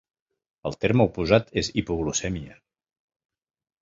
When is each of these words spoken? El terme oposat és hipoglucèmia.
El 0.69 0.77
terme 0.85 1.05
oposat 1.11 1.53
és 1.63 1.69
hipoglucèmia. 1.81 2.57